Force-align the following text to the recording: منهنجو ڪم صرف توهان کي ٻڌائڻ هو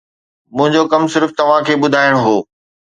منهنجو 0.55 0.81
ڪم 0.93 1.03
صرف 1.13 1.37
توهان 1.39 1.61
کي 1.69 1.79
ٻڌائڻ 1.81 2.13
هو 2.25 2.37